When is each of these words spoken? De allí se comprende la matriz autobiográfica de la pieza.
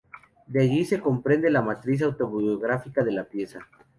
De 0.47 0.61
allí 0.63 0.83
se 0.83 0.99
comprende 0.99 1.51
la 1.51 1.61
matriz 1.61 2.01
autobiográfica 2.01 3.03
de 3.03 3.11
la 3.11 3.25
pieza. 3.25 3.59